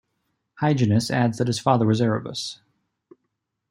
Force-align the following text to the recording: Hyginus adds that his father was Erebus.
Hyginus 0.63 1.11
adds 1.11 1.37
that 1.37 1.45
his 1.45 1.59
father 1.59 1.85
was 1.85 2.01
Erebus. 2.01 2.57